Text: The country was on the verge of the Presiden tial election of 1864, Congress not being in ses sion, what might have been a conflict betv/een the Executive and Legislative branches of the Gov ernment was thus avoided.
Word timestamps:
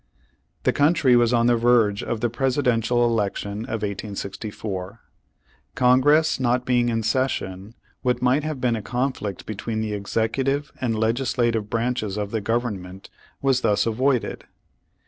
The 0.63 0.73
country 0.73 1.15
was 1.15 1.31
on 1.31 1.45
the 1.45 1.55
verge 1.55 2.01
of 2.01 2.21
the 2.21 2.29
Presiden 2.31 2.81
tial 2.81 3.03
election 3.07 3.65
of 3.65 3.83
1864, 3.83 4.99
Congress 5.75 6.39
not 6.39 6.65
being 6.65 6.89
in 6.89 7.03
ses 7.03 7.29
sion, 7.29 7.75
what 8.01 8.19
might 8.19 8.43
have 8.43 8.59
been 8.59 8.75
a 8.75 8.81
conflict 8.81 9.45
betv/een 9.45 9.79
the 9.79 9.93
Executive 9.93 10.71
and 10.81 10.97
Legislative 10.97 11.69
branches 11.69 12.17
of 12.17 12.31
the 12.31 12.41
Gov 12.41 12.61
ernment 12.63 13.09
was 13.43 13.61
thus 13.61 13.85
avoided. 13.85 14.45